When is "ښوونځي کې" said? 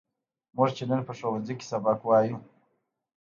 1.17-1.65